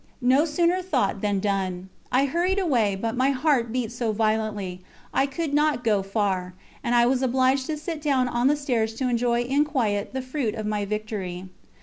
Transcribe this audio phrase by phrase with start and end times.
[0.23, 1.89] No sooner thought than done.
[2.11, 4.81] I hurried away, but my heart beat so violently,
[5.13, 8.95] I could not go far, and I was obliged to sit down on the stairs
[8.95, 11.49] to enjoy in quiet the fruit of my victory.